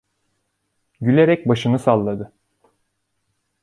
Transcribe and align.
Gülerek 1.01 1.47
başını 1.47 1.79
salladı. 1.79 2.31